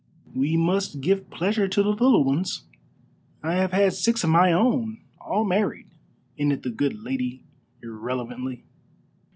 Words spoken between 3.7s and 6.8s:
had six of my own, all married," ended the